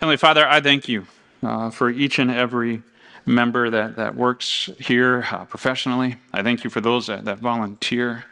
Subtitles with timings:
[0.00, 1.06] Heavenly Father, I thank you
[1.42, 2.82] uh, for each and every
[3.26, 6.16] member that, that works here uh, professionally.
[6.32, 8.24] I thank you for those that, that volunteer.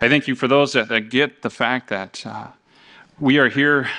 [0.00, 2.46] I thank you for those that, that get the fact that uh,
[3.18, 3.90] we are here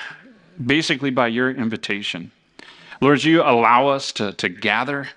[0.64, 2.30] basically by your invitation.
[3.02, 5.10] Lord, you allow us to, to gather,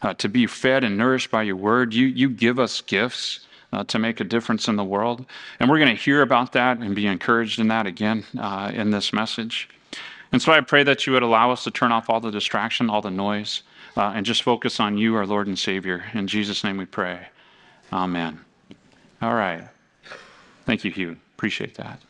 [0.00, 1.92] uh, to be fed and nourished by your word.
[1.92, 3.40] You, you give us gifts.
[3.70, 5.26] Uh, to make a difference in the world.
[5.60, 8.92] And we're going to hear about that and be encouraged in that again uh, in
[8.92, 9.68] this message.
[10.32, 12.90] And so I pray that you would allow us to turn off all the distraction,
[12.90, 13.62] all the noise,
[13.96, 16.04] uh, and just focus on you, our Lord and Savior.
[16.12, 17.26] In Jesus' name we pray.
[17.92, 18.38] Amen.
[19.22, 19.66] All right.
[20.66, 21.16] Thank you, Hugh.
[21.36, 22.00] Appreciate that.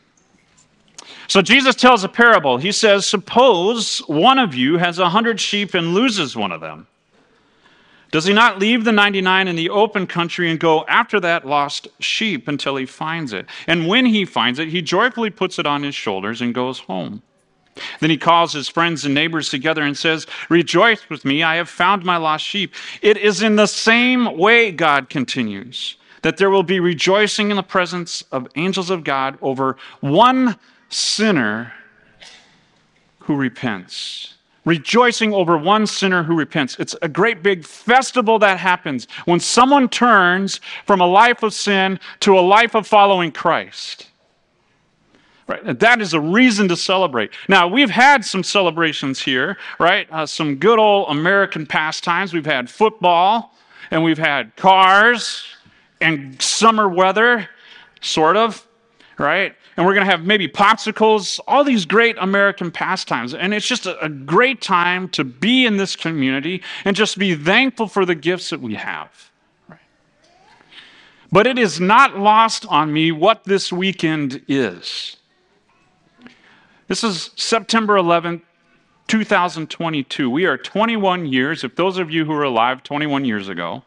[1.27, 2.57] So Jesus tells a parable.
[2.57, 6.87] He says, Suppose one of you has a hundred sheep and loses one of them.
[8.11, 11.87] Does he not leave the 99 in the open country and go after that lost
[11.99, 13.45] sheep until he finds it?
[13.67, 17.21] And when he finds it, he joyfully puts it on his shoulders and goes home.
[17.99, 21.69] Then he calls his friends and neighbors together and says, Rejoice with me, I have
[21.69, 22.73] found my lost sheep.
[23.01, 27.63] It is in the same way, God continues, that there will be rejoicing in the
[27.63, 30.57] presence of angels of God over one
[30.89, 31.73] sinner
[33.19, 34.33] who repents.
[34.65, 36.77] Rejoicing over one sinner who repents.
[36.79, 41.99] It's a great big festival that happens when someone turns from a life of sin
[42.19, 44.07] to a life of following Christ.
[45.49, 45.79] Right?
[45.79, 47.31] That is a reason to celebrate.
[47.47, 50.07] Now, we've had some celebrations here, right?
[50.11, 52.33] Uh, some good old American pastimes.
[52.33, 53.55] We've had football,
[53.89, 55.43] and we've had cars,
[56.01, 57.49] and summer weather,
[57.99, 58.67] sort of,
[59.17, 59.55] right?
[59.75, 63.33] And we're going to have maybe popsicles, all these great American pastimes.
[63.33, 67.33] And it's just a, a great time to be in this community and just be
[67.33, 69.31] thankful for the gifts that we have.
[71.31, 75.15] But it is not lost on me what this weekend is.
[76.89, 78.41] This is September 11th,
[79.05, 80.27] 2022.
[80.27, 83.83] We are 21 years, if those of you who were alive 21 years ago,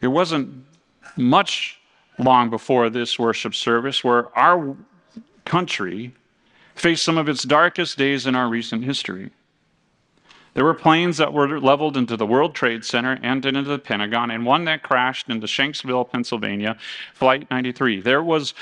[0.00, 0.64] it wasn't
[1.16, 1.78] much
[2.18, 4.76] long before this worship service where our
[5.44, 6.12] country
[6.74, 9.30] faced some of its darkest days in our recent history.
[10.54, 14.32] There were planes that were leveled into the World Trade Center and into the Pentagon,
[14.32, 16.76] and one that crashed into Shanksville, Pennsylvania,
[17.14, 18.00] Flight 93.
[18.00, 18.54] There was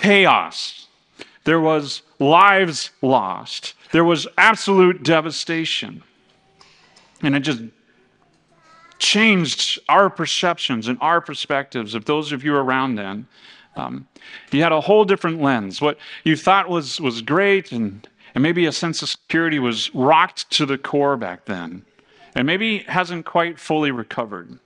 [0.00, 0.86] chaos.
[1.44, 3.74] There was lives lost.
[3.92, 6.02] There was absolute devastation.
[7.22, 7.62] And it just
[8.98, 13.26] changed our perceptions and our perspectives of those of you around then.
[13.76, 14.08] Um,
[14.50, 15.80] you had a whole different lens.
[15.80, 20.50] What you thought was, was great and, and maybe a sense of security was rocked
[20.52, 21.84] to the core back then,
[22.34, 24.58] and maybe hasn't quite fully recovered.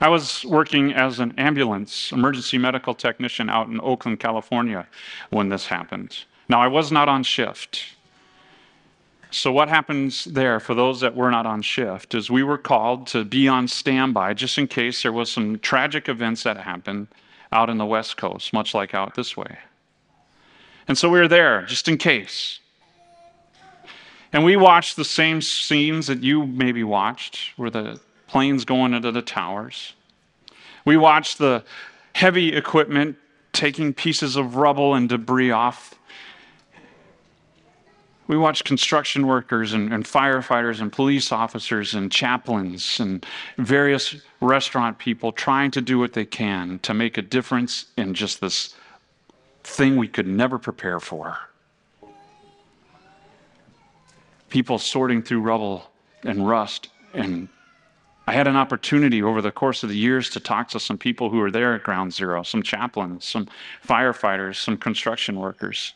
[0.00, 4.86] I was working as an ambulance emergency medical technician out in Oakland, California
[5.30, 6.24] when this happened.
[6.48, 7.84] Now, I was not on shift.
[9.30, 13.06] So, what happens there for those that were not on shift is we were called
[13.08, 17.08] to be on standby just in case there was some tragic events that happened
[17.50, 19.58] out in the West Coast, much like out this way.
[20.86, 22.60] And so we were there just in case.
[24.32, 28.00] And we watched the same scenes that you maybe watched, where the
[28.34, 29.92] planes going into the towers.
[30.84, 31.62] We watched the
[32.14, 33.16] heavy equipment
[33.52, 35.94] taking pieces of rubble and debris off.
[38.26, 43.24] We watched construction workers and, and, firefighters and police officers and chaplains and
[43.56, 48.40] various restaurant people trying to do what they can to make a difference in just
[48.40, 48.74] this
[49.62, 51.38] thing we could never prepare for.
[54.48, 55.88] People sorting through rubble
[56.24, 57.48] and rust and
[58.26, 61.28] I had an opportunity over the course of the years to talk to some people
[61.28, 63.48] who were there at Ground Zero, some chaplains, some
[63.86, 65.92] firefighters, some construction workers.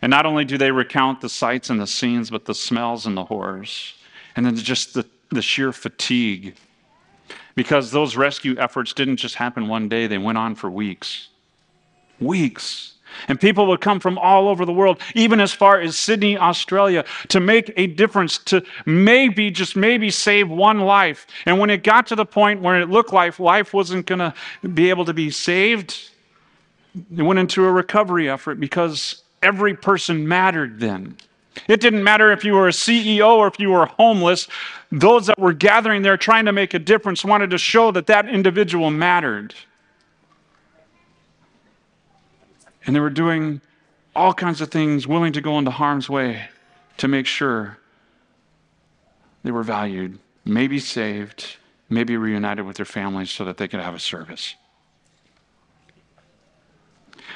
[0.00, 3.16] And not only do they recount the sights and the scenes, but the smells and
[3.16, 3.94] the horrors.
[4.36, 6.54] And then just the, the sheer fatigue.
[7.56, 11.28] Because those rescue efforts didn't just happen one day, they went on for weeks.
[12.20, 12.94] Weeks.
[13.28, 17.04] And people would come from all over the world, even as far as Sydney, Australia,
[17.28, 21.26] to make a difference, to maybe, just maybe save one life.
[21.46, 24.34] And when it got to the point where it looked like life wasn't going to
[24.74, 26.10] be able to be saved,
[27.10, 31.16] they went into a recovery effort because every person mattered then.
[31.68, 34.48] It didn't matter if you were a CEO or if you were homeless.
[34.90, 38.28] Those that were gathering there trying to make a difference wanted to show that that
[38.28, 39.54] individual mattered.
[42.84, 43.60] And they were doing
[44.14, 46.48] all kinds of things, willing to go into harm's way
[46.98, 47.78] to make sure
[49.42, 51.56] they were valued, maybe saved,
[51.88, 54.54] maybe reunited with their families so that they could have a service.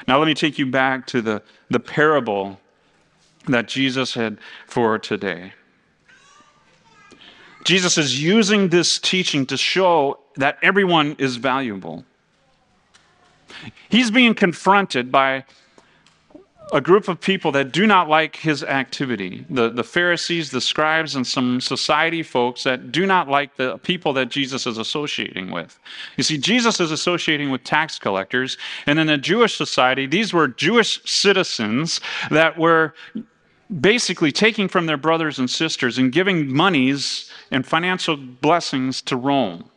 [0.07, 2.59] Now, let me take you back to the, the parable
[3.47, 5.53] that Jesus had for today.
[7.63, 12.05] Jesus is using this teaching to show that everyone is valuable.
[13.89, 15.45] He's being confronted by
[16.73, 21.15] a group of people that do not like his activity the, the Pharisees, the scribes,
[21.15, 25.79] and some society folks that do not like the people that Jesus is associating with.
[26.17, 30.47] You see, Jesus is associating with tax collectors, and in the Jewish society, these were
[30.47, 32.93] Jewish citizens that were
[33.79, 39.69] basically taking from their brothers and sisters and giving monies and financial blessings to Rome.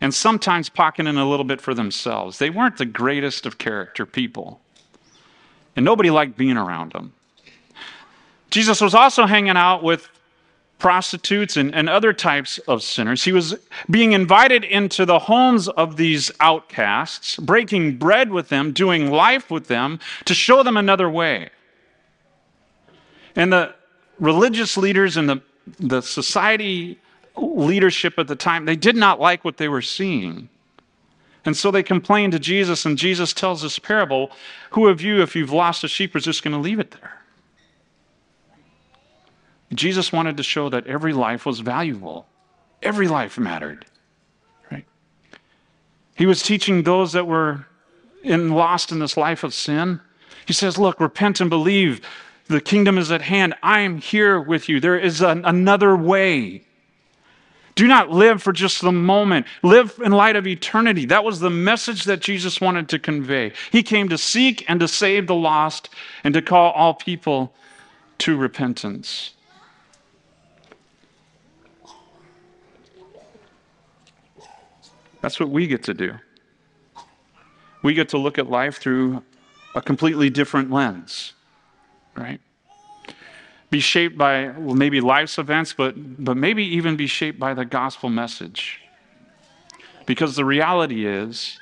[0.00, 2.38] And sometimes pocketing a little bit for themselves.
[2.38, 4.60] They weren't the greatest of character people
[5.76, 7.12] and nobody liked being around them.
[8.50, 10.08] Jesus was also hanging out with
[10.78, 13.24] prostitutes and, and other types of sinners.
[13.24, 13.54] He was
[13.90, 19.68] being invited into the homes of these outcasts, breaking bread with them, doing life with
[19.68, 21.50] them to show them another way.
[23.34, 23.74] And the
[24.18, 25.42] religious leaders and the,
[25.78, 26.98] the society
[27.36, 30.48] leadership at the time, they did not like what they were seeing.
[31.44, 34.30] And so they complained to Jesus, and Jesus tells this parable
[34.70, 37.22] Who of you, if you've lost a sheep, is just going to leave it there?
[39.74, 42.26] Jesus wanted to show that every life was valuable,
[42.82, 43.86] every life mattered.
[44.70, 44.84] Right?
[46.14, 47.66] He was teaching those that were
[48.22, 50.00] in, lost in this life of sin.
[50.46, 52.00] He says, Look, repent and believe.
[52.48, 53.54] The kingdom is at hand.
[53.62, 54.78] I am here with you.
[54.78, 56.62] There is an, another way.
[57.76, 59.46] Do not live for just the moment.
[59.62, 61.04] Live in light of eternity.
[61.04, 63.52] That was the message that Jesus wanted to convey.
[63.70, 65.90] He came to seek and to save the lost
[66.24, 67.54] and to call all people
[68.18, 69.34] to repentance.
[75.20, 76.14] That's what we get to do.
[77.82, 79.22] We get to look at life through
[79.74, 81.34] a completely different lens,
[82.16, 82.40] right?
[83.70, 88.08] Be shaped by maybe life's events, but, but maybe even be shaped by the gospel
[88.08, 88.80] message.
[90.06, 91.58] Because the reality is,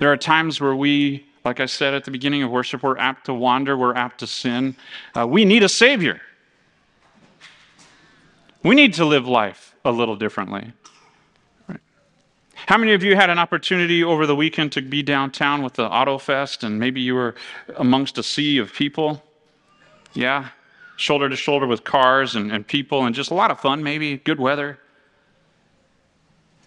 [0.00, 3.26] there are times where we, like I said at the beginning of worship, we're apt
[3.26, 4.76] to wander, we're apt to sin.
[5.16, 6.20] Uh, we need a Savior.
[8.62, 10.72] We need to live life a little differently.
[12.66, 15.86] How many of you had an opportunity over the weekend to be downtown with the
[15.90, 17.34] Auto Fest and maybe you were
[17.76, 19.22] amongst a sea of people?
[20.12, 20.48] Yeah,
[20.96, 24.18] shoulder to shoulder with cars and, and people and just a lot of fun, maybe
[24.18, 24.78] good weather.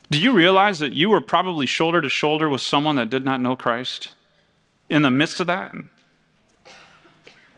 [0.09, 3.41] Do you realize that you were probably shoulder to shoulder with someone that did not
[3.41, 4.13] know Christ
[4.89, 5.73] in the midst of that?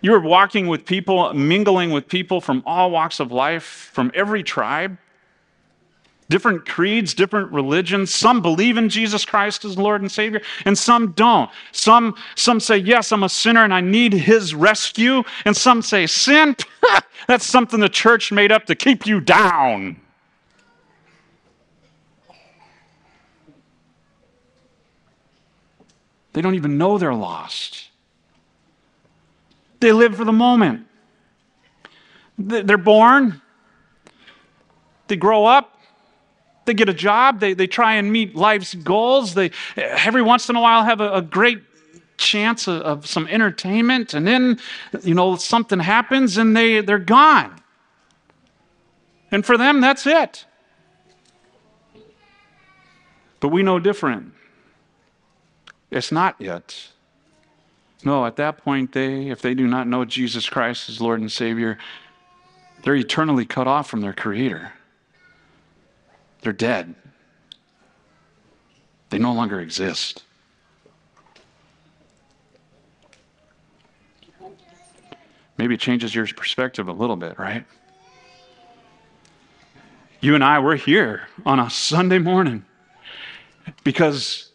[0.01, 4.43] You were walking with people, mingling with people from all walks of life, from every
[4.43, 4.97] tribe
[6.30, 8.13] different creeds, different religions.
[8.13, 11.50] Some believe in Jesus Christ as Lord and Savior, and some don't.
[11.72, 15.24] Some, some say, Yes, I'm a sinner and I need His rescue.
[15.45, 16.56] And some say, Sin,
[17.27, 20.01] that's something the church made up to keep you down.
[26.33, 27.89] They don't even know they're lost.
[29.80, 30.86] They live for the moment.
[32.38, 33.42] They're born,
[35.07, 35.75] they grow up,
[36.65, 39.33] they get a job, they, they try and meet life's goals.
[39.33, 41.62] They every once in a while have a, a great
[42.17, 44.59] chance of, of, some entertainment, and then
[45.03, 47.62] you know something happens and they, they're gone.
[49.31, 50.45] And for them, that's it.
[53.39, 54.34] But we know different.
[55.91, 56.89] It's not yet.
[58.03, 61.31] No, at that point, they, if they do not know Jesus Christ as Lord and
[61.31, 61.77] Savior,
[62.84, 64.72] they're eternally cut off from their Creator.
[66.45, 66.93] They're dead.
[69.09, 70.23] They no longer exist.
[75.57, 77.65] Maybe it changes your perspective a little bit, right?
[80.21, 82.63] You and I, we're here on a Sunday morning
[83.83, 84.51] because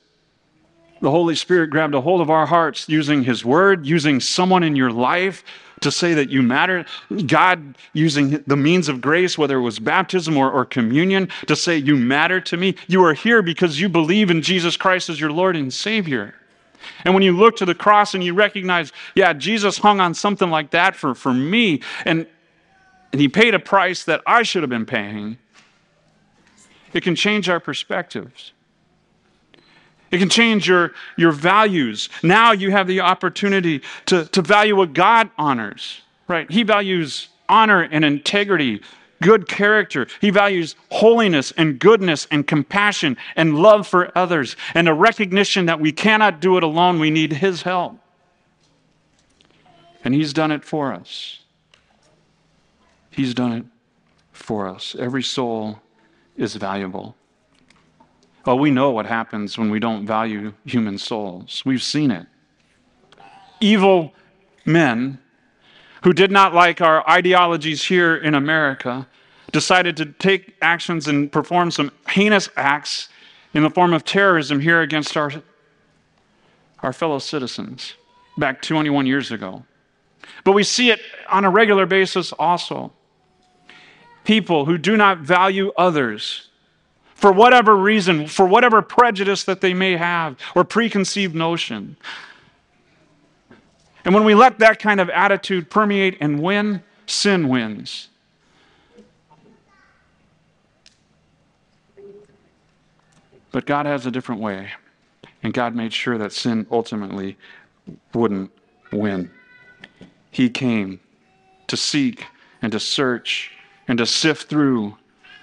[1.01, 4.77] the Holy Spirit grabbed a hold of our hearts using His Word, using someone in
[4.77, 5.43] your life
[5.81, 6.85] to say that you matter.
[7.27, 11.77] God using the means of grace, whether it was baptism or, or communion, to say
[11.77, 12.75] you matter to me.
[12.87, 16.35] You are here because you believe in Jesus Christ as your Lord and Savior.
[17.05, 20.51] And when you look to the cross and you recognize, yeah, Jesus hung on something
[20.51, 22.27] like that for, for me, and,
[23.13, 25.39] and he paid a price that I should have been paying,
[26.93, 28.53] it can change our perspectives.
[30.11, 32.09] It can change your, your values.
[32.23, 36.51] Now you have the opportunity to, to value what God honors, right?
[36.51, 38.81] He values honor and integrity,
[39.23, 40.09] good character.
[40.21, 45.81] He values holiness and goodness and compassion and love for others and a recognition that
[45.81, 46.99] we cannot do it alone.
[46.99, 47.99] We need His help.
[50.03, 51.41] And He's done it for us.
[53.11, 53.65] He's done it
[54.33, 54.97] for us.
[54.99, 55.81] Every soul
[56.37, 57.17] is valuable.
[58.47, 61.63] Well, we know what happens when we don't value human souls.
[61.67, 62.27] We've seen it.
[63.61, 64.15] Evil
[64.65, 65.19] men
[66.03, 69.07] who did not like our ideologies here in America
[69.53, 73.09] decided to take actions and perform some heinous acts
[73.53, 75.31] in the form of terrorism here against our,
[76.83, 77.95] our fellow citizens
[78.39, 79.65] back 21 years ago.
[80.45, 82.93] But we see it on a regular basis also.
[84.25, 86.50] People who do not value others
[87.21, 91.95] for whatever reason, for whatever prejudice that they may have or preconceived notion.
[94.07, 98.09] And when we let that kind of attitude permeate and win, sin wins.
[103.53, 104.71] But God has a different way.
[105.43, 107.37] And God made sure that sin ultimately
[108.15, 108.51] wouldn't
[108.93, 109.31] win.
[110.31, 111.01] He came
[111.67, 112.25] to seek
[112.63, 113.53] and to search
[113.89, 114.97] and to sift through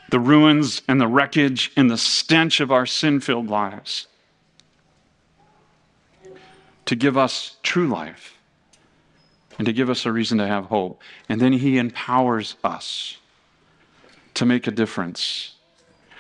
[0.09, 4.07] the ruins and the wreckage and the stench of our sin filled lives,
[6.85, 8.37] to give us true life
[9.57, 11.01] and to give us a reason to have hope.
[11.27, 13.17] And then He empowers us
[14.35, 15.55] to make a difference.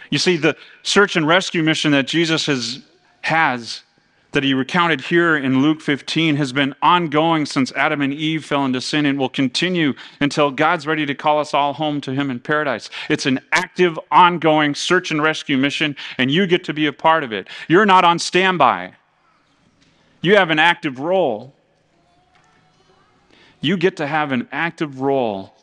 [0.09, 2.81] You see, the search and rescue mission that Jesus has,
[3.21, 3.81] has
[4.31, 8.65] that he recounted here in Luke 15 has been ongoing since Adam and Eve fell
[8.65, 12.29] into sin and will continue until God's ready to call us all home to him
[12.29, 12.89] in paradise.
[13.09, 17.23] It's an active, ongoing search and rescue mission, and you get to be a part
[17.23, 17.47] of it.
[17.67, 18.93] You're not on standby,
[20.21, 21.53] you have an active role.
[23.59, 25.56] You get to have an active role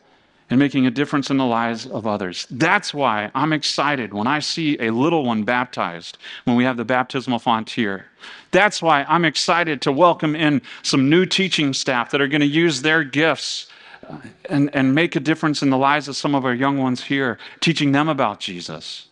[0.55, 2.47] and making a difference in the lives of others.
[2.49, 6.85] That's why I'm excited when I see a little one baptized when we have the
[6.85, 8.07] baptismal font here.
[8.53, 12.47] That's why I'm excited to welcome in some new teaching staff that are going to
[12.47, 13.67] use their gifts
[14.09, 14.19] uh,
[14.49, 17.37] and, and make a difference in the lives of some of our young ones here,
[17.59, 19.09] teaching them about Jesus.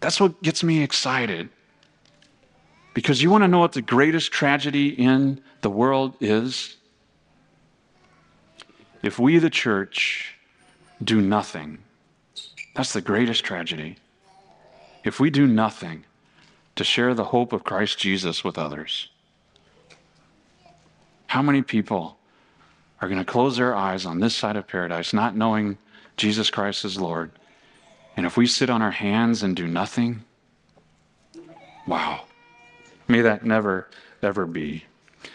[0.00, 1.50] That's what gets me excited.
[2.94, 6.78] Because you want to know what the greatest tragedy in the world is?
[9.02, 10.34] If we, the church,
[11.02, 11.78] do nothing,
[12.74, 13.96] that's the greatest tragedy.
[15.04, 16.04] If we do nothing
[16.76, 19.08] to share the hope of Christ Jesus with others,
[21.26, 22.18] how many people
[23.00, 25.78] are going to close their eyes on this side of paradise, not knowing
[26.16, 27.30] Jesus Christ is Lord?
[28.16, 30.24] And if we sit on our hands and do nothing,
[31.86, 32.24] wow,
[33.08, 33.88] may that never,
[34.22, 34.84] ever be.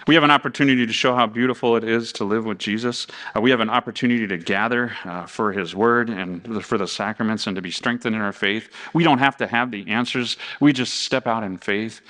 [0.08, 3.08] We have an opportunity to show how beautiful it is to live with Jesus.
[3.36, 7.48] Uh, we have an opportunity to gather uh, for his word and for the sacraments
[7.48, 8.70] and to be strengthened in our faith.
[8.94, 10.38] We don't have to have the answers.
[10.60, 12.02] We just step out in faith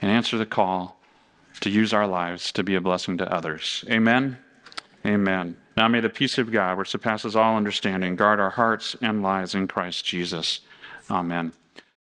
[0.00, 0.98] and answer the call
[1.60, 3.84] to use our lives to be a blessing to others.
[3.90, 4.38] Amen.
[5.04, 5.56] Amen.
[5.76, 9.54] Now may the peace of God, which surpasses all understanding, guard our hearts and lives
[9.54, 10.60] in Christ Jesus.
[11.10, 11.52] Amen.